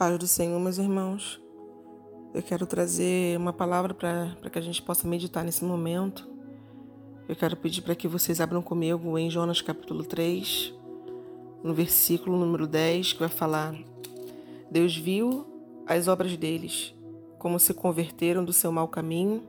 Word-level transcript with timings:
Paz 0.00 0.18
do 0.18 0.26
Senhor, 0.26 0.58
meus 0.58 0.78
irmãos. 0.78 1.38
Eu 2.32 2.42
quero 2.42 2.66
trazer 2.66 3.36
uma 3.36 3.52
palavra 3.52 3.92
para 3.92 4.48
que 4.50 4.58
a 4.58 4.62
gente 4.62 4.80
possa 4.80 5.06
meditar 5.06 5.44
nesse 5.44 5.62
momento. 5.62 6.26
Eu 7.28 7.36
quero 7.36 7.54
pedir 7.54 7.82
para 7.82 7.94
que 7.94 8.08
vocês 8.08 8.40
abram 8.40 8.62
comigo 8.62 9.18
em 9.18 9.28
Jonas 9.28 9.60
capítulo 9.60 10.02
3, 10.02 10.72
no 11.62 11.74
versículo 11.74 12.38
número 12.38 12.66
10, 12.66 13.12
que 13.12 13.18
vai 13.18 13.28
falar: 13.28 13.74
Deus 14.70 14.96
viu 14.96 15.44
as 15.86 16.08
obras 16.08 16.34
deles, 16.34 16.94
como 17.38 17.58
se 17.58 17.74
converteram 17.74 18.42
do 18.42 18.54
seu 18.54 18.72
mau 18.72 18.88
caminho. 18.88 19.42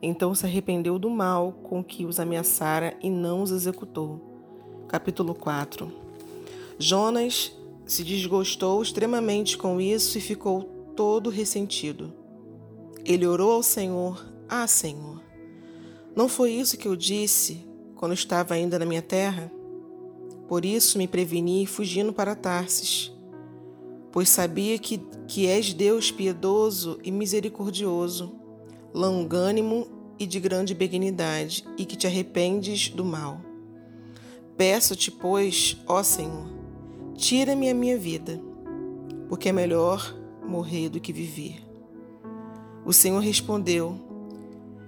Então 0.00 0.36
se 0.36 0.46
arrependeu 0.46 1.00
do 1.00 1.10
mal 1.10 1.50
com 1.64 1.82
que 1.82 2.06
os 2.06 2.20
ameaçara 2.20 2.96
e 3.02 3.10
não 3.10 3.42
os 3.42 3.50
executou. 3.50 4.20
Capítulo 4.86 5.34
4. 5.34 5.92
Jonas 6.78 7.57
se 7.88 8.04
desgostou 8.04 8.82
extremamente 8.82 9.56
com 9.56 9.80
isso 9.80 10.18
e 10.18 10.20
ficou 10.20 10.62
todo 10.94 11.30
ressentido. 11.30 12.12
Ele 13.04 13.26
orou 13.26 13.52
ao 13.52 13.62
Senhor: 13.62 14.24
Ah, 14.46 14.66
Senhor, 14.66 15.22
não 16.14 16.28
foi 16.28 16.52
isso 16.52 16.76
que 16.76 16.86
eu 16.86 16.94
disse 16.94 17.66
quando 17.96 18.12
estava 18.12 18.54
ainda 18.54 18.78
na 18.78 18.84
minha 18.84 19.00
terra? 19.00 19.50
Por 20.46 20.64
isso 20.64 20.98
me 20.98 21.08
preveni 21.08 21.66
fugindo 21.66 22.12
para 22.12 22.34
Tarsis, 22.34 23.10
pois 24.12 24.28
sabia 24.28 24.78
que, 24.78 24.98
que 25.26 25.46
és 25.46 25.72
Deus 25.72 26.10
piedoso 26.10 26.98
e 27.02 27.10
misericordioso, 27.10 28.34
longânimo 28.92 29.86
e 30.18 30.26
de 30.26 30.40
grande 30.40 30.74
benignidade, 30.74 31.66
e 31.76 31.84
que 31.86 31.96
te 31.96 32.06
arrependes 32.06 32.88
do 32.90 33.04
mal. 33.04 33.40
Peço-te, 34.56 35.10
pois, 35.10 35.76
ó 35.86 36.02
Senhor, 36.02 36.57
Tira-me 37.18 37.68
a 37.68 37.74
minha 37.74 37.98
vida, 37.98 38.40
porque 39.28 39.48
é 39.48 39.52
melhor 39.52 40.16
morrer 40.46 40.88
do 40.88 41.00
que 41.00 41.12
viver. 41.12 41.60
O 42.86 42.92
Senhor 42.92 43.18
respondeu: 43.18 43.98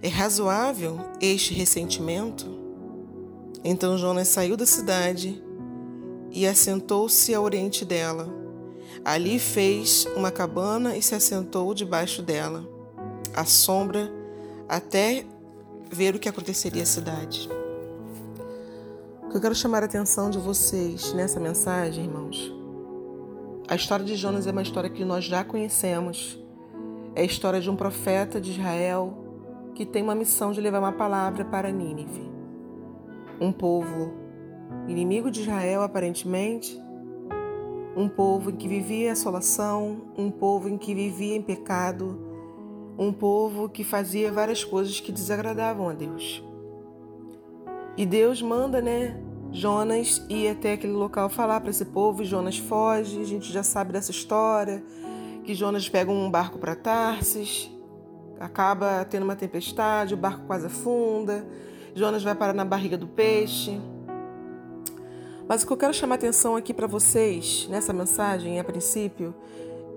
É 0.01 0.07
razoável 0.07 1.01
este 1.21 1.53
ressentimento? 1.53 2.47
Então 3.65 3.99
Jonas 3.99 4.29
saiu 4.29 4.57
da 4.57 4.65
cidade 4.65 5.43
e 6.31 6.47
assentou-se 6.47 7.35
ao 7.35 7.43
oriente 7.43 7.85
dela. 7.85 8.33
Ali 9.05 9.41
fez 9.41 10.07
uma 10.17 10.31
cabana 10.31 10.97
e 10.97 11.03
se 11.03 11.17
assentou 11.17 11.75
debaixo 11.75 12.23
dela, 12.23 12.65
à 13.35 13.45
sombra, 13.45 14.09
até 14.69 15.27
ver 15.91 16.15
o 16.15 16.19
que 16.21 16.29
aconteceria 16.29 16.85
à 16.85 16.87
cidade. 16.87 17.60
Que 19.31 19.37
eu 19.37 19.41
quero 19.41 19.55
chamar 19.55 19.85
a 19.85 19.87
atenção 19.87 20.29
de 20.29 20.41
vocês 20.41 21.13
nessa 21.13 21.39
mensagem, 21.39 22.05
irmãos, 22.05 22.53
a 23.69 23.77
história 23.77 24.05
de 24.05 24.17
Jonas 24.17 24.45
é 24.45 24.51
uma 24.51 24.61
história 24.61 24.91
que 24.91 25.05
nós 25.05 25.25
já 25.25 25.45
conhecemos. 25.45 26.37
É 27.15 27.21
a 27.21 27.25
história 27.25 27.61
de 27.61 27.71
um 27.71 27.77
profeta 27.77 28.41
de 28.41 28.51
Israel 28.51 29.15
que 29.73 29.87
tem 29.87 30.03
uma 30.03 30.17
missão 30.17 30.51
de 30.51 30.61
levar 30.61 30.81
uma 30.81 30.91
palavra 30.91 31.45
para 31.45 31.71
Nínive. 31.71 32.29
Um 33.41 33.53
povo 33.53 34.15
inimigo 34.89 35.31
de 35.31 35.43
Israel, 35.43 35.83
aparentemente, 35.83 36.77
um 37.97 38.09
povo 38.09 38.51
em 38.51 38.57
que 38.57 38.67
vivia 38.67 39.13
assolação, 39.13 40.11
um 40.19 40.29
povo 40.29 40.69
em 40.69 40.77
que 40.77 40.93
vivia 40.93 41.37
em 41.37 41.43
pecado, 41.43 42.19
um 42.99 43.13
povo 43.13 43.69
que 43.69 43.85
fazia 43.85 44.33
várias 44.33 44.65
coisas 44.65 44.99
que 44.99 45.13
desagradavam 45.13 45.89
a 45.89 45.93
Deus. 45.93 46.50
E 47.97 48.07
Deus 48.07 48.41
manda, 48.41 48.81
né, 48.81 49.21
Jonas 49.53 50.25
ir 50.29 50.49
até 50.49 50.75
aquele 50.75 50.93
local 50.93 51.29
falar 51.29 51.61
para 51.61 51.71
esse 51.71 51.85
povo, 51.85 52.23
e 52.23 52.25
Jonas 52.25 52.59
foge, 52.59 53.21
a 53.21 53.25
gente 53.25 53.53
já 53.53 53.63
sabe 53.63 53.93
dessa 53.93 54.11
história, 54.11 54.83
que 55.45 55.55
Jonas 55.55 55.89
pega 55.89 56.11
um 56.11 56.31
barco 56.31 56.59
para 56.59 56.75
Tarsis, 56.75 57.71
acaba 58.39 59.05
tendo 59.05 59.25
uma 59.25 59.37
tempestade, 59.37 60.15
o 60.15 60.17
barco 60.17 60.47
quase 60.47 60.67
afunda, 60.67 61.47
Jonas 61.95 62.23
vai 62.23 62.35
parar 62.35 62.55
na 62.55 62.65
barriga 62.65 62.97
do 62.97 63.07
peixe. 63.07 63.81
Mas 65.49 65.65
o 65.65 65.67
que 65.67 65.73
eu 65.73 65.77
quero 65.77 65.93
chamar 65.93 66.15
atenção 66.15 66.55
aqui 66.55 66.73
para 66.73 66.87
vocês, 66.87 67.67
nessa 67.69 67.93
mensagem, 67.93 68.61
a 68.61 68.65
princípio, 68.65 69.35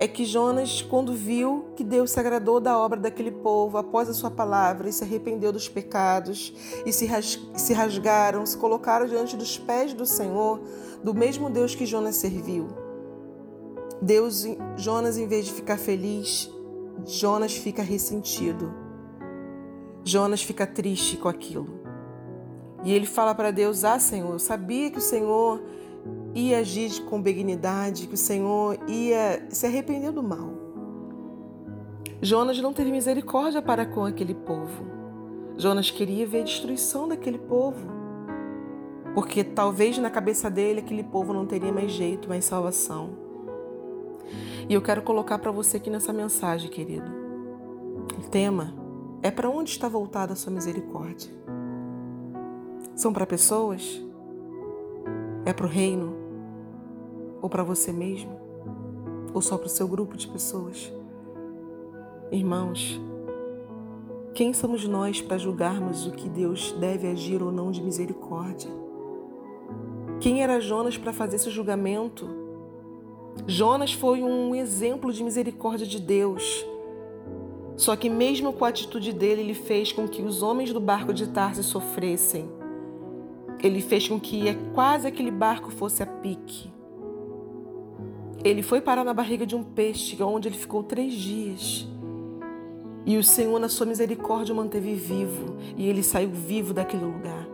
é 0.00 0.08
que 0.08 0.24
Jonas, 0.24 0.82
quando 0.82 1.12
viu 1.12 1.66
que 1.76 1.84
Deus 1.84 2.10
se 2.10 2.20
agradou 2.20 2.58
da 2.58 2.76
obra 2.78 2.98
daquele 2.98 3.30
povo 3.30 3.78
após 3.78 4.08
a 4.08 4.14
sua 4.14 4.30
palavra 4.30 4.88
e 4.88 4.92
se 4.92 5.04
arrependeu 5.04 5.52
dos 5.52 5.68
pecados 5.68 6.52
e 6.84 6.92
se, 6.92 7.06
rasgaram, 7.72 8.44
se 8.44 8.56
colocaram 8.56 9.06
diante 9.06 9.36
dos 9.36 9.56
pés 9.56 9.94
do 9.94 10.04
Senhor, 10.04 10.60
do 11.02 11.14
mesmo 11.14 11.48
Deus 11.48 11.74
que 11.74 11.86
Jonas 11.86 12.16
serviu. 12.16 12.68
Deus, 14.02 14.44
Jonas, 14.76 15.16
em 15.16 15.26
vez 15.26 15.46
de 15.46 15.52
ficar 15.52 15.78
feliz, 15.78 16.50
Jonas 17.06 17.54
fica 17.54 17.82
ressentido. 17.82 18.74
Jonas 20.04 20.42
fica 20.42 20.66
triste 20.66 21.16
com 21.16 21.28
aquilo. 21.28 21.82
E 22.84 22.92
ele 22.92 23.06
fala 23.06 23.34
para 23.34 23.50
Deus: 23.50 23.84
Ah, 23.84 23.98
Senhor, 23.98 24.32
eu 24.32 24.38
sabia 24.38 24.90
que 24.90 24.98
o 24.98 25.02
Senhor 25.02 25.62
ia 26.34 26.58
agir 26.58 27.02
com 27.04 27.22
benignidade, 27.22 28.06
que 28.06 28.14
o 28.14 28.18
Senhor 28.18 28.78
ia 28.88 29.46
se 29.50 29.66
arrepender 29.66 30.10
do 30.10 30.22
mal. 30.22 30.50
Jonas 32.20 32.60
não 32.60 32.72
teve 32.72 32.90
misericórdia 32.90 33.62
para 33.62 33.86
com 33.86 34.04
aquele 34.04 34.34
povo. 34.34 34.84
Jonas 35.56 35.90
queria 35.90 36.26
ver 36.26 36.40
a 36.40 36.44
destruição 36.44 37.06
daquele 37.06 37.38
povo, 37.38 37.86
porque 39.14 39.44
talvez 39.44 39.96
na 39.98 40.10
cabeça 40.10 40.50
dele 40.50 40.80
aquele 40.80 41.04
povo 41.04 41.32
não 41.32 41.46
teria 41.46 41.72
mais 41.72 41.92
jeito, 41.92 42.28
mais 42.28 42.44
salvação. 42.44 43.10
E 44.68 44.74
eu 44.74 44.82
quero 44.82 45.02
colocar 45.02 45.38
para 45.38 45.52
você 45.52 45.76
aqui 45.76 45.90
nessa 45.90 46.12
mensagem, 46.12 46.70
querido. 46.70 47.10
O 48.18 48.28
tema 48.28 48.74
é 49.22 49.30
para 49.30 49.48
onde 49.48 49.70
está 49.70 49.88
voltada 49.88 50.32
a 50.32 50.36
sua 50.36 50.52
misericórdia? 50.52 51.30
São 52.96 53.12
para 53.12 53.26
pessoas? 53.26 54.02
É 55.44 55.52
para 55.52 55.66
o 55.66 55.68
reino? 55.68 56.13
Ou 57.44 57.50
para 57.50 57.62
você 57.62 57.92
mesmo? 57.92 58.40
Ou 59.34 59.42
só 59.42 59.58
para 59.58 59.66
o 59.66 59.68
seu 59.68 59.86
grupo 59.86 60.16
de 60.16 60.26
pessoas? 60.26 60.90
Irmãos, 62.32 62.98
quem 64.32 64.54
somos 64.54 64.88
nós 64.88 65.20
para 65.20 65.36
julgarmos 65.36 66.06
o 66.06 66.12
que 66.12 66.26
Deus 66.26 66.72
deve 66.80 67.06
agir 67.06 67.42
ou 67.42 67.52
não 67.52 67.70
de 67.70 67.82
misericórdia? 67.82 68.70
Quem 70.20 70.42
era 70.42 70.58
Jonas 70.58 70.96
para 70.96 71.12
fazer 71.12 71.36
esse 71.36 71.50
julgamento? 71.50 72.26
Jonas 73.46 73.92
foi 73.92 74.22
um 74.22 74.54
exemplo 74.54 75.12
de 75.12 75.22
misericórdia 75.22 75.86
de 75.86 76.00
Deus. 76.00 76.64
Só 77.76 77.94
que, 77.94 78.08
mesmo 78.08 78.54
com 78.54 78.64
a 78.64 78.68
atitude 78.68 79.12
dele, 79.12 79.42
ele 79.42 79.54
fez 79.54 79.92
com 79.92 80.08
que 80.08 80.22
os 80.22 80.42
homens 80.42 80.72
do 80.72 80.80
barco 80.80 81.12
de 81.12 81.26
Tarsis 81.26 81.66
sofressem. 81.66 82.48
Ele 83.62 83.82
fez 83.82 84.08
com 84.08 84.18
que 84.18 84.44
quase 84.72 85.06
aquele 85.06 85.30
barco 85.30 85.70
fosse 85.70 86.02
a 86.02 86.06
pique. 86.06 86.72
Ele 88.44 88.62
foi 88.62 88.82
parar 88.82 89.04
na 89.04 89.14
barriga 89.14 89.46
de 89.46 89.56
um 89.56 89.64
peixe, 89.64 90.22
onde 90.22 90.48
ele 90.48 90.56
ficou 90.56 90.82
três 90.82 91.14
dias. 91.14 91.88
E 93.06 93.16
o 93.16 93.24
Senhor, 93.24 93.58
na 93.58 93.70
sua 93.70 93.86
misericórdia, 93.86 94.52
o 94.52 94.56
manteve 94.56 94.94
vivo. 94.94 95.56
E 95.76 95.88
ele 95.88 96.02
saiu 96.02 96.30
vivo 96.30 96.74
daquele 96.74 97.04
lugar. 97.04 97.48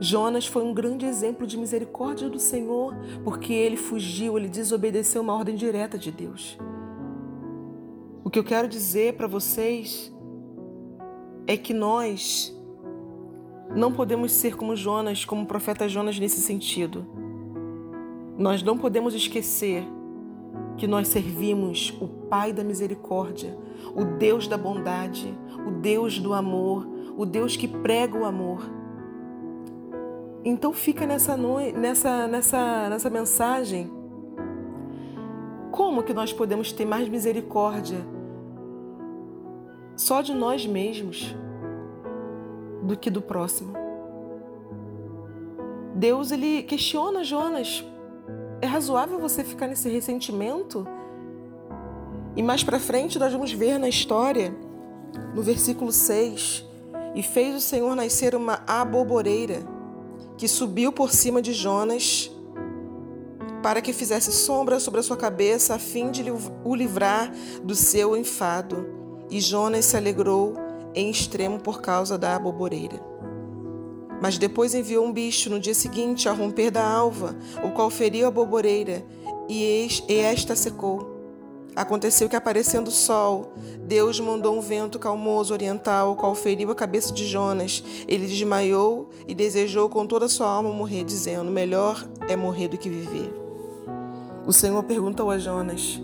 Jonas 0.00 0.46
foi 0.46 0.64
um 0.64 0.74
grande 0.74 1.06
exemplo 1.06 1.46
de 1.46 1.56
misericórdia 1.56 2.28
do 2.28 2.40
Senhor, 2.40 2.96
porque 3.22 3.52
ele 3.52 3.76
fugiu, 3.76 4.36
ele 4.36 4.48
desobedeceu 4.48 5.22
uma 5.22 5.32
ordem 5.32 5.54
direta 5.54 5.96
de 5.96 6.10
Deus. 6.10 6.58
O 8.24 8.28
que 8.30 8.40
eu 8.40 8.44
quero 8.44 8.66
dizer 8.66 9.14
para 9.14 9.28
vocês 9.28 10.12
é 11.46 11.56
que 11.56 11.72
nós 11.72 12.52
não 13.76 13.92
podemos 13.92 14.32
ser 14.32 14.56
como 14.56 14.74
Jonas, 14.74 15.24
como 15.24 15.42
o 15.42 15.46
profeta 15.46 15.88
Jonas 15.88 16.18
nesse 16.18 16.40
sentido. 16.40 17.21
Nós 18.42 18.60
não 18.60 18.76
podemos 18.76 19.14
esquecer 19.14 19.84
que 20.76 20.88
nós 20.88 21.06
servimos 21.06 21.96
o 22.00 22.08
Pai 22.08 22.52
da 22.52 22.64
misericórdia, 22.64 23.56
o 23.94 24.04
Deus 24.04 24.48
da 24.48 24.58
bondade, 24.58 25.32
o 25.64 25.70
Deus 25.70 26.18
do 26.18 26.32
amor, 26.32 26.84
o 27.16 27.24
Deus 27.24 27.56
que 27.56 27.68
prega 27.68 28.18
o 28.18 28.24
amor. 28.24 28.68
Então 30.44 30.72
fica 30.72 31.06
nessa 31.06 31.36
nessa 31.36 32.26
nessa 32.26 32.88
nessa 32.88 33.08
mensagem. 33.08 33.88
Como 35.70 36.02
que 36.02 36.12
nós 36.12 36.32
podemos 36.32 36.72
ter 36.72 36.84
mais 36.84 37.08
misericórdia 37.08 38.04
só 39.94 40.20
de 40.20 40.34
nós 40.34 40.66
mesmos 40.66 41.32
do 42.82 42.96
que 42.96 43.08
do 43.08 43.22
próximo? 43.22 43.72
Deus 45.94 46.32
ele 46.32 46.64
questiona 46.64 47.22
Jonas 47.22 47.84
é 48.62 48.66
razoável 48.66 49.18
você 49.18 49.42
ficar 49.42 49.66
nesse 49.66 49.88
ressentimento? 49.88 50.86
E 52.36 52.42
mais 52.42 52.62
para 52.62 52.78
frente 52.78 53.18
nós 53.18 53.32
vamos 53.32 53.52
ver 53.52 53.76
na 53.76 53.88
história, 53.88 54.54
no 55.34 55.42
versículo 55.42 55.90
6, 55.90 56.64
e 57.16 57.22
fez 57.24 57.56
o 57.56 57.60
Senhor 57.60 57.94
nascer 57.96 58.36
uma 58.36 58.62
aboboreira 58.64 59.64
que 60.38 60.46
subiu 60.46 60.92
por 60.92 61.12
cima 61.12 61.42
de 61.42 61.52
Jonas 61.52 62.30
para 63.64 63.82
que 63.82 63.92
fizesse 63.92 64.30
sombra 64.30 64.78
sobre 64.78 65.00
a 65.00 65.02
sua 65.02 65.16
cabeça, 65.16 65.74
a 65.74 65.78
fim 65.78 66.10
de 66.12 66.24
o 66.64 66.74
livrar 66.74 67.32
do 67.64 67.74
seu 67.74 68.16
enfado. 68.16 68.86
E 69.28 69.40
Jonas 69.40 69.86
se 69.86 69.96
alegrou 69.96 70.54
em 70.94 71.10
extremo 71.10 71.58
por 71.58 71.80
causa 71.80 72.16
da 72.16 72.36
aboboreira. 72.36 73.11
Mas 74.22 74.38
depois 74.38 74.72
enviou 74.72 75.04
um 75.04 75.12
bicho 75.12 75.50
no 75.50 75.58
dia 75.58 75.74
seguinte, 75.74 76.28
a 76.28 76.32
romper 76.32 76.70
da 76.70 76.88
alva, 76.88 77.34
o 77.60 77.72
qual 77.72 77.90
feriu 77.90 78.26
a 78.26 78.28
aboboreira, 78.28 79.04
e 79.48 80.00
esta 80.08 80.54
secou. 80.54 81.10
Aconteceu 81.74 82.28
que, 82.28 82.36
aparecendo 82.36 82.86
o 82.86 82.92
sol, 82.92 83.52
Deus 83.80 84.20
mandou 84.20 84.56
um 84.56 84.60
vento 84.60 84.96
calmoso 84.96 85.52
oriental, 85.52 86.12
o 86.12 86.16
qual 86.16 86.36
feriu 86.36 86.70
a 86.70 86.74
cabeça 86.74 87.12
de 87.12 87.26
Jonas. 87.26 87.82
Ele 88.06 88.28
desmaiou 88.28 89.10
e 89.26 89.34
desejou 89.34 89.88
com 89.88 90.06
toda 90.06 90.26
a 90.26 90.28
sua 90.28 90.48
alma 90.48 90.70
morrer, 90.72 91.02
dizendo: 91.02 91.50
Melhor 91.50 92.08
é 92.28 92.36
morrer 92.36 92.68
do 92.68 92.78
que 92.78 92.88
viver. 92.88 93.34
O 94.46 94.52
Senhor 94.52 94.84
perguntou 94.84 95.32
a 95.32 95.38
Jonas: 95.38 96.00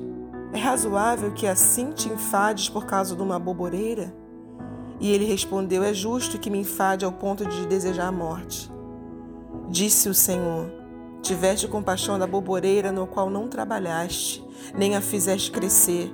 É 0.52 0.58
razoável 0.58 1.30
que 1.30 1.46
assim 1.46 1.92
te 1.92 2.08
enfades 2.08 2.68
por 2.68 2.84
causa 2.84 3.14
de 3.14 3.22
uma 3.22 3.38
boboreira? 3.38 4.12
E 5.00 5.12
ele 5.12 5.24
respondeu: 5.24 5.82
É 5.82 5.94
justo 5.94 6.38
que 6.38 6.50
me 6.50 6.58
enfade 6.58 7.04
ao 7.04 7.12
ponto 7.12 7.44
de 7.46 7.66
desejar 7.66 8.08
a 8.08 8.12
morte. 8.12 8.70
Disse 9.68 10.08
o 10.08 10.14
Senhor: 10.14 10.70
Tiveste 11.22 11.68
compaixão 11.68 12.18
da 12.18 12.26
boboreira 12.26 12.90
no 12.90 13.06
qual 13.06 13.28
não 13.28 13.48
trabalhaste, 13.48 14.44
nem 14.76 14.96
a 14.96 15.00
fizeste 15.00 15.50
crescer, 15.50 16.12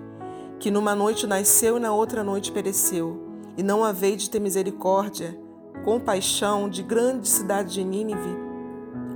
que 0.59 0.71
numa 0.71 0.95
noite 0.95 1.27
nasceu 1.27 1.77
e 1.77 1.81
na 1.81 1.95
outra 1.95 2.25
noite 2.25 2.51
pereceu, 2.51 3.21
e 3.57 3.63
não 3.63 3.85
havei 3.85 4.17
de 4.17 4.29
ter 4.29 4.41
misericórdia, 4.41 5.39
compaixão 5.85 6.69
de 6.69 6.83
grande 6.83 7.29
cidade 7.29 7.75
de 7.75 7.85
Nínive, 7.85 8.37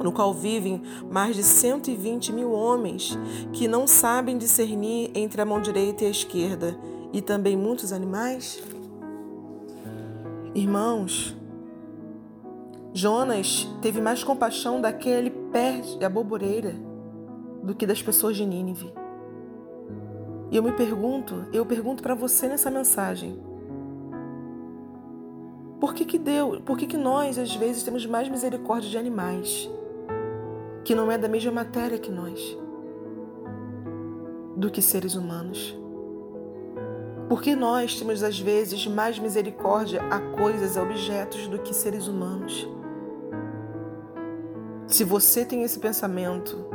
no 0.03 0.13
qual 0.13 0.33
vivem 0.33 0.83
mais 1.11 1.35
de 1.35 1.43
120 1.43 2.33
mil 2.33 2.53
homens 2.53 3.19
que 3.53 3.67
não 3.67 3.87
sabem 3.87 4.39
discernir 4.39 5.11
entre 5.15 5.41
a 5.41 5.45
mão 5.45 5.61
direita 5.61 6.05
e 6.05 6.07
a 6.07 6.11
esquerda, 6.11 6.79
e 7.13 7.21
também 7.21 7.57
muitos 7.57 7.93
animais? 7.93 8.63
Irmãos, 10.55 11.37
Jonas 12.93 13.69
teve 13.81 14.01
mais 14.01 14.25
compaixão 14.25 14.81
daquele 14.81 15.31
pé 15.31 15.81
de 15.81 16.05
aboboreira 16.05 16.75
do 17.63 17.75
que 17.75 17.87
das 17.87 18.03
pessoas 18.03 18.37
de 18.37 18.47
Nínive. 18.47 18.93
E 20.51 20.57
eu 20.57 20.63
me 20.63 20.73
pergunto, 20.73 21.47
eu 21.53 21.67
pergunto 21.67 22.03
para 22.03 22.15
você 22.15 22.49
nessa 22.49 22.71
mensagem, 22.71 23.39
por 25.79 25.95
que 25.95 26.05
que 26.05 26.19
Deus, 26.19 26.61
por 26.61 26.77
que 26.77 26.87
que 26.87 26.97
nós 26.97 27.39
às 27.39 27.55
vezes 27.55 27.83
temos 27.83 28.05
mais 28.07 28.29
misericórdia 28.29 28.89
de 28.89 28.99
animais? 28.99 29.71
que 30.89 30.95
não 30.95 31.13
é 31.13 31.19
da 31.19 31.29
mesma 31.29 31.53
matéria 31.53 31.99
que 31.99 32.11
nós, 32.11 32.57
do 34.57 34.71
que 34.71 34.81
seres 34.81 35.17
humanos. 35.17 35.79
Porque 37.29 37.55
nós 37.55 37.99
temos 37.99 38.23
às 38.23 38.39
vezes 38.39 38.87
mais 38.87 39.19
misericórdia 39.19 40.01
a 40.11 40.19
coisas, 40.19 40.77
a 40.77 40.83
objetos 40.83 41.47
do 41.47 41.59
que 41.59 41.75
seres 41.75 42.09
humanos. 42.09 42.67
Se 44.87 45.05
você 45.05 45.45
tem 45.45 45.63
esse 45.63 45.79
pensamento 45.79 46.67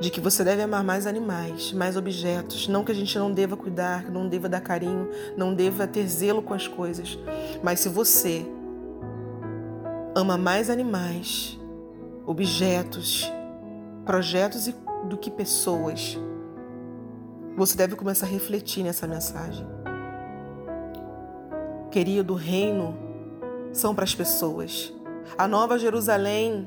de 0.00 0.10
que 0.10 0.20
você 0.20 0.42
deve 0.42 0.62
amar 0.62 0.82
mais 0.82 1.06
animais, 1.06 1.72
mais 1.74 1.94
objetos, 1.94 2.66
não 2.66 2.82
que 2.82 2.90
a 2.90 2.94
gente 2.94 3.18
não 3.18 3.30
deva 3.30 3.54
cuidar, 3.54 4.10
não 4.10 4.26
deva 4.26 4.48
dar 4.48 4.62
carinho, 4.62 5.10
não 5.36 5.52
deva 5.52 5.86
ter 5.86 6.06
zelo 6.06 6.40
com 6.40 6.54
as 6.54 6.66
coisas, 6.66 7.18
mas 7.62 7.80
se 7.80 7.90
você 7.90 8.46
ama 10.14 10.38
mais 10.38 10.70
animais 10.70 11.60
objetos, 12.26 13.30
projetos 14.04 14.72
do 15.04 15.18
que 15.18 15.30
pessoas. 15.30 16.18
Você 17.60 17.76
deve 17.76 17.94
começar 17.94 18.24
a 18.24 18.28
refletir 18.30 18.82
nessa 18.82 19.06
mensagem. 19.06 19.66
Querido, 21.90 22.32
o 22.32 22.36
reino 22.36 22.96
são 23.70 23.94
para 23.94 24.02
as 24.02 24.14
pessoas. 24.14 24.90
A 25.36 25.46
nova 25.46 25.78
Jerusalém, 25.78 26.66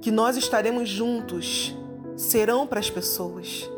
que 0.00 0.10
nós 0.10 0.38
estaremos 0.38 0.88
juntos, 0.88 1.76
serão 2.16 2.66
para 2.66 2.80
as 2.80 2.88
pessoas. 2.88 3.70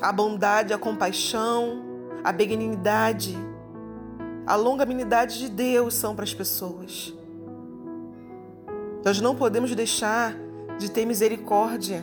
A 0.00 0.10
bondade, 0.10 0.72
a 0.72 0.78
compaixão, 0.78 1.82
a 2.24 2.32
benignidade, 2.32 3.36
a 4.46 4.56
longanimidade 4.56 5.40
de 5.40 5.50
Deus 5.50 5.92
são 5.92 6.16
para 6.16 6.24
as 6.24 6.32
pessoas. 6.32 7.12
Nós 9.04 9.20
não 9.20 9.36
podemos 9.36 9.74
deixar 9.74 10.34
de 10.78 10.90
ter 10.90 11.04
misericórdia, 11.04 12.02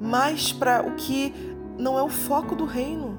mas 0.00 0.52
para 0.52 0.86
o 0.86 0.94
que 0.94 1.32
não 1.78 1.98
é 1.98 2.02
o 2.02 2.08
foco 2.08 2.54
do 2.54 2.64
reino. 2.64 3.18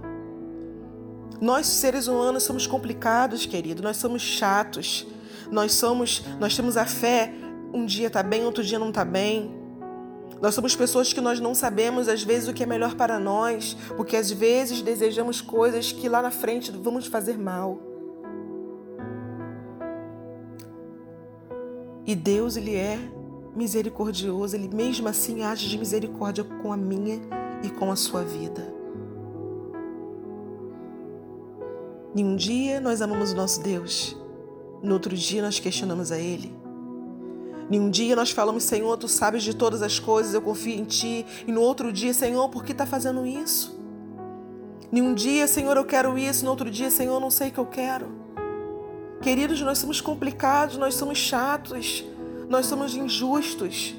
Nós 1.41 1.67
seres 1.67 2.07
humanos 2.07 2.43
somos 2.43 2.67
complicados, 2.67 3.45
querido. 3.45 3.81
Nós 3.81 3.97
somos 3.97 4.21
chatos. 4.21 5.07
Nós 5.51 5.73
somos, 5.73 6.23
nós 6.39 6.55
temos 6.55 6.75
a 6.77 6.85
fé. 6.85 7.33
Um 7.73 7.85
dia 7.85 8.07
está 8.07 8.21
bem, 8.21 8.45
outro 8.45 8.63
dia 8.63 8.77
não 8.77 8.89
está 8.89 9.05
bem. 9.05 9.57
Nós 10.41 10.55
somos 10.55 10.75
pessoas 10.75 11.11
que 11.11 11.19
nós 11.19 11.39
não 11.39 11.53
sabemos 11.53 12.07
às 12.07 12.23
vezes 12.23 12.47
o 12.47 12.53
que 12.53 12.63
é 12.63 12.65
melhor 12.65 12.95
para 12.95 13.19
nós, 13.19 13.75
porque 13.97 14.15
às 14.15 14.31
vezes 14.31 14.81
desejamos 14.81 15.41
coisas 15.41 15.91
que 15.91 16.07
lá 16.07 16.21
na 16.21 16.31
frente 16.31 16.71
vamos 16.71 17.07
fazer 17.07 17.37
mal. 17.37 17.77
E 22.05 22.15
Deus, 22.15 22.55
Ele 22.55 22.75
é 22.75 22.97
misericordioso, 23.55 24.55
Ele 24.55 24.67
mesmo 24.67 25.07
assim 25.07 25.43
age 25.43 25.67
de 25.67 25.77
misericórdia 25.77 26.43
com 26.43 26.71
a 26.71 26.77
minha 26.77 27.19
e 27.63 27.69
com 27.69 27.91
a 27.91 27.95
sua 27.95 28.23
vida. 28.23 28.73
Em 32.15 32.23
um 32.23 32.35
dia 32.35 32.79
nós 32.79 33.01
amamos 33.01 33.31
o 33.31 33.35
nosso 33.35 33.61
Deus, 33.61 34.15
no 34.81 34.93
outro 34.93 35.15
dia 35.15 35.41
nós 35.41 35.59
questionamos 35.59 36.11
a 36.11 36.17
Ele. 36.17 36.57
Em 37.71 37.79
um 37.79 37.89
dia 37.89 38.15
nós 38.15 38.31
falamos, 38.31 38.63
Senhor, 38.63 38.97
Tu 38.97 39.07
sabes 39.07 39.43
de 39.43 39.55
todas 39.55 39.83
as 39.83 39.99
coisas, 39.99 40.33
eu 40.33 40.41
confio 40.41 40.73
em 40.73 40.85
Ti. 40.85 41.25
E 41.45 41.51
no 41.51 41.61
outro 41.61 41.93
dia, 41.93 42.13
Senhor, 42.15 42.49
por 42.49 42.63
que 42.63 42.71
está 42.71 42.85
fazendo 42.85 43.27
isso? 43.27 43.79
Em 44.91 45.03
um 45.03 45.13
dia, 45.13 45.47
Senhor, 45.47 45.77
eu 45.77 45.85
quero 45.85 46.17
isso, 46.17 46.43
no 46.43 46.49
outro 46.49 46.71
dia, 46.71 46.89
Senhor, 46.89 47.19
não 47.19 47.29
sei 47.29 47.49
o 47.49 47.51
que 47.51 47.59
eu 47.59 47.65
quero. 47.67 48.07
Queridos, 49.21 49.61
nós 49.61 49.77
somos 49.77 50.01
complicados, 50.01 50.77
nós 50.77 50.95
somos 50.95 51.19
chatos, 51.19 52.03
nós 52.49 52.65
somos 52.65 52.95
injustos. 52.95 53.95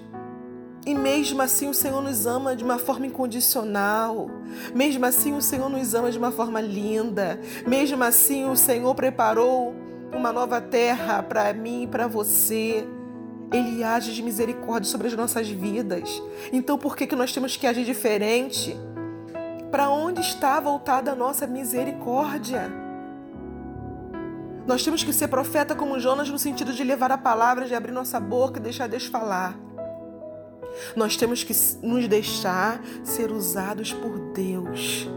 E 0.84 0.94
mesmo 0.94 1.40
assim 1.40 1.68
o 1.68 1.74
Senhor 1.74 2.02
nos 2.02 2.26
ama 2.26 2.56
de 2.56 2.64
uma 2.64 2.78
forma 2.78 3.06
incondicional. 3.06 4.28
Mesmo 4.74 5.06
assim 5.06 5.34
o 5.34 5.40
Senhor 5.40 5.68
nos 5.68 5.94
ama 5.94 6.10
de 6.10 6.18
uma 6.18 6.32
forma 6.32 6.60
linda. 6.60 7.38
Mesmo 7.66 8.02
assim 8.02 8.46
o 8.46 8.56
Senhor 8.56 8.94
preparou 8.94 9.74
uma 10.12 10.32
nova 10.32 10.60
terra 10.60 11.22
para 11.22 11.52
mim 11.52 11.84
e 11.84 11.86
para 11.86 12.08
você. 12.08 12.86
Ele 13.52 13.84
age 13.84 14.12
de 14.12 14.22
misericórdia 14.22 14.90
sobre 14.90 15.06
as 15.06 15.14
nossas 15.14 15.48
vidas. 15.48 16.20
Então 16.52 16.76
por 16.76 16.96
que, 16.96 17.06
que 17.06 17.16
nós 17.16 17.32
temos 17.32 17.56
que 17.56 17.66
agir 17.66 17.84
diferente? 17.84 18.76
Para 19.70 19.90
onde 19.90 20.20
está 20.20 20.58
voltada 20.58 21.12
a 21.12 21.14
nossa 21.14 21.46
misericórdia? 21.46 22.89
Nós 24.66 24.84
temos 24.84 25.02
que 25.02 25.12
ser 25.12 25.28
profeta 25.28 25.74
como 25.74 25.98
Jonas 25.98 26.28
no 26.28 26.38
sentido 26.38 26.72
de 26.72 26.84
levar 26.84 27.10
a 27.10 27.18
palavra, 27.18 27.66
de 27.66 27.74
abrir 27.74 27.92
nossa 27.92 28.20
boca 28.20 28.58
e 28.58 28.62
deixar 28.62 28.86
Deus 28.86 29.06
falar. 29.06 29.58
Nós 30.94 31.16
temos 31.16 31.42
que 31.42 31.54
nos 31.82 32.06
deixar 32.06 32.80
ser 33.02 33.32
usados 33.32 33.92
por 33.92 34.18
Deus. 34.32 35.08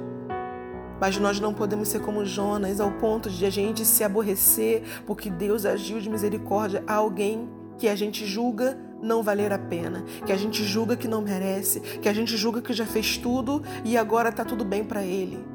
Mas 1.00 1.17
nós 1.17 1.39
não 1.39 1.53
podemos 1.53 1.89
ser 1.89 2.00
como 2.00 2.25
Jonas 2.25 2.79
ao 2.79 2.91
ponto 2.91 3.29
de 3.29 3.45
a 3.45 3.50
gente 3.50 3.85
se 3.85 4.03
aborrecer 4.03 4.83
porque 5.05 5.29
Deus 5.29 5.65
agiu 5.65 6.00
de 6.00 6.09
misericórdia 6.09 6.83
a 6.88 6.95
alguém 6.95 7.50
que 7.77 7.88
a 7.88 7.95
gente 7.95 8.25
julga 8.25 8.79
não 9.01 9.21
valer 9.21 9.51
a 9.51 9.59
pena, 9.59 10.03
que 10.25 10.31
a 10.31 10.38
gente 10.38 10.63
julga 10.63 10.95
que 10.95 11.09
não 11.09 11.21
merece, 11.21 11.81
que 11.81 12.07
a 12.07 12.13
gente 12.13 12.38
julga 12.38 12.62
que 12.62 12.71
já 12.71 12.85
fez 12.85 13.17
tudo 13.17 13.62
e 13.83 13.97
agora 13.97 14.29
está 14.29 14.45
tudo 14.45 14.63
bem 14.63 14.83
para 14.83 15.03
ele. 15.03 15.45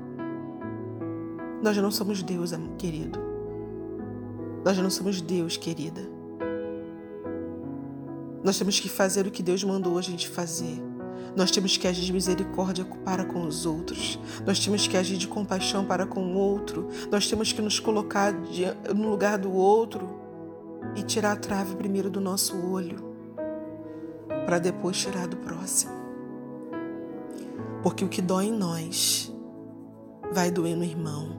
Nós 1.63 1.77
não 1.79 1.91
somos 1.91 2.23
Deus, 2.23 2.53
querido. 2.77 3.38
Nós 4.69 4.77
não 4.77 4.91
somos 4.91 5.23
Deus, 5.23 5.57
querida. 5.57 6.03
Nós 8.45 8.59
temos 8.59 8.79
que 8.79 8.87
fazer 8.87 9.27
o 9.27 9.31
que 9.31 9.43
Deus 9.43 9.65
mandou 9.65 9.97
a 9.97 10.03
gente 10.03 10.29
fazer. 10.29 10.79
Nós 11.35 11.51
temos 11.51 11.79
que 11.79 11.89
agir 11.89 12.05
de 12.05 12.13
misericórdia 12.13 12.85
para 13.03 13.25
com 13.25 13.47
os 13.47 13.65
outros. 13.65 14.21
Nós 14.47 14.63
temos 14.63 14.87
que 14.87 14.95
agir 14.95 15.17
de 15.17 15.27
compaixão 15.27 15.87
para 15.87 16.05
com 16.05 16.21
o 16.21 16.37
outro. 16.37 16.87
Nós 17.11 17.27
temos 17.27 17.51
que 17.51 17.63
nos 17.63 17.81
colocar 17.81 18.31
no 18.95 19.09
lugar 19.09 19.39
do 19.39 19.51
outro 19.51 20.21
e 20.95 21.03
tirar 21.03 21.33
a 21.33 21.37
trave 21.37 21.75
primeiro 21.75 22.11
do 22.11 22.21
nosso 22.21 22.55
olho, 22.71 22.99
para 24.45 24.59
depois 24.59 24.99
tirar 24.99 25.27
do 25.27 25.39
próximo. 25.39 25.93
Porque 27.83 28.05
o 28.05 28.09
que 28.09 28.21
dói 28.21 28.49
em 28.49 28.53
nós 28.53 29.35
vai 30.31 30.51
doer 30.51 30.77
no 30.77 30.85
irmão. 30.85 31.38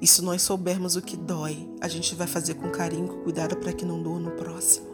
E 0.00 0.06
se 0.06 0.22
nós 0.22 0.40
soubermos 0.40 0.96
o 0.96 1.02
que 1.02 1.16
dói, 1.16 1.68
a 1.80 1.86
gente 1.86 2.14
vai 2.14 2.26
fazer 2.26 2.54
com 2.54 2.70
carinho, 2.70 3.08
com 3.08 3.22
cuidado 3.22 3.56
para 3.56 3.72
que 3.72 3.84
não 3.84 4.02
doa 4.02 4.18
no 4.18 4.30
próximo. 4.30 4.88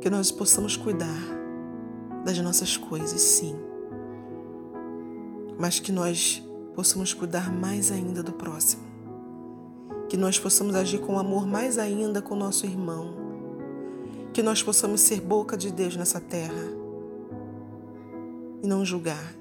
Que 0.00 0.10
nós 0.10 0.30
possamos 0.30 0.76
cuidar 0.76 1.20
das 2.24 2.38
nossas 2.38 2.76
coisas, 2.76 3.20
sim, 3.20 3.56
mas 5.58 5.78
que 5.78 5.92
nós 5.92 6.42
possamos 6.74 7.14
cuidar 7.14 7.52
mais 7.52 7.90
ainda 7.90 8.22
do 8.22 8.32
próximo. 8.32 8.82
Que 10.08 10.16
nós 10.16 10.38
possamos 10.38 10.74
agir 10.74 10.98
com 10.98 11.18
amor 11.18 11.46
mais 11.46 11.78
ainda 11.78 12.20
com 12.20 12.34
o 12.34 12.38
nosso 12.38 12.66
irmão. 12.66 13.14
Que 14.32 14.42
nós 14.42 14.62
possamos 14.62 15.00
ser 15.00 15.20
boca 15.20 15.56
de 15.56 15.70
Deus 15.70 15.96
nessa 15.96 16.20
terra 16.20 16.72
e 18.62 18.66
não 18.66 18.84
julgar 18.84 19.34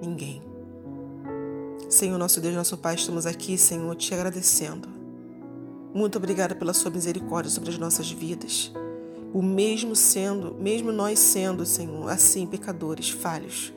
ninguém. 0.00 0.53
Senhor, 1.94 2.18
nosso 2.18 2.40
Deus, 2.40 2.56
nosso 2.56 2.76
Pai, 2.76 2.96
estamos 2.96 3.24
aqui, 3.24 3.56
Senhor, 3.56 3.94
te 3.94 4.12
agradecendo. 4.12 4.88
Muito 5.94 6.18
obrigada 6.18 6.52
pela 6.52 6.74
sua 6.74 6.90
misericórdia 6.90 7.48
sobre 7.48 7.70
as 7.70 7.78
nossas 7.78 8.10
vidas. 8.10 8.72
O 9.32 9.40
mesmo 9.40 9.94
sendo, 9.94 10.56
mesmo 10.58 10.90
nós 10.90 11.20
sendo, 11.20 11.64
Senhor, 11.64 12.10
assim, 12.10 12.48
pecadores, 12.48 13.10
falhos, 13.10 13.72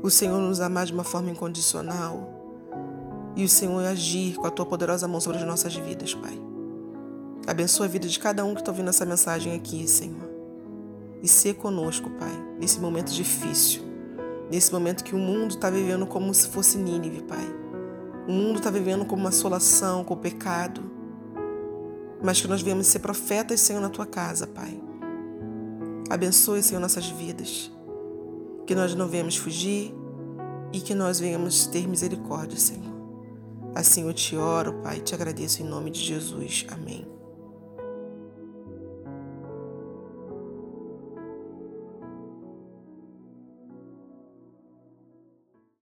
o 0.00 0.08
Senhor 0.08 0.38
nos 0.38 0.60
amar 0.60 0.86
de 0.86 0.92
uma 0.92 1.02
forma 1.02 1.28
incondicional 1.28 3.32
e 3.34 3.42
o 3.42 3.48
Senhor 3.48 3.84
agir 3.84 4.36
com 4.36 4.46
a 4.46 4.50
tua 4.50 4.64
poderosa 4.64 5.08
mão 5.08 5.20
sobre 5.20 5.40
as 5.40 5.44
nossas 5.44 5.74
vidas, 5.74 6.14
Pai. 6.14 6.40
Abençoa 7.48 7.86
a 7.86 7.88
vida 7.88 8.06
de 8.06 8.20
cada 8.20 8.44
um 8.44 8.54
que 8.54 8.60
está 8.60 8.70
ouvindo 8.70 8.90
essa 8.90 9.04
mensagem 9.04 9.56
aqui, 9.56 9.88
Senhor. 9.88 10.30
E 11.20 11.26
ser 11.26 11.54
conosco, 11.54 12.08
Pai, 12.10 12.56
nesse 12.60 12.78
momento 12.78 13.10
difícil, 13.10 13.89
nesse 14.50 14.72
momento 14.72 15.04
que 15.04 15.14
o 15.14 15.18
mundo 15.18 15.52
está 15.52 15.70
vivendo 15.70 16.06
como 16.06 16.32
se 16.34 16.48
fosse 16.48 16.76
Nínive, 16.76 17.22
Pai. 17.22 17.46
O 18.26 18.32
mundo 18.32 18.58
está 18.58 18.70
vivendo 18.70 19.04
como 19.04 19.22
uma 19.22 19.28
assolação, 19.30 20.04
com 20.04 20.14
o 20.14 20.16
pecado. 20.16 20.82
Mas 22.22 22.40
que 22.40 22.48
nós 22.48 22.60
venhamos 22.60 22.86
ser 22.86 22.98
profetas, 22.98 23.60
Senhor, 23.60 23.80
na 23.80 23.88
tua 23.88 24.06
casa, 24.06 24.46
Pai. 24.46 24.78
Abençoe, 26.10 26.62
Senhor, 26.62 26.80
nossas 26.80 27.06
vidas 27.08 27.70
que 28.70 28.74
nós 28.76 28.94
não 28.94 29.08
venhamos 29.08 29.36
fugir 29.36 29.92
e 30.72 30.80
que 30.80 30.94
nós 30.94 31.18
venhamos 31.18 31.66
ter 31.66 31.88
misericórdia, 31.88 32.56
Senhor. 32.56 32.94
Assim 33.74 34.06
eu 34.06 34.14
te 34.14 34.36
oro, 34.36 34.74
Pai, 34.74 34.98
e 34.98 35.00
te 35.00 35.12
agradeço 35.12 35.60
em 35.60 35.64
nome 35.66 35.90
de 35.90 35.98
Jesus. 36.00 36.66
Amém. 36.70 37.19